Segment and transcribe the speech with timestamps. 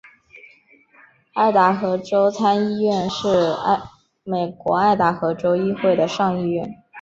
[1.35, 3.53] 爱达荷州参议院是
[4.23, 6.81] 美国爱达荷州议会的上议院。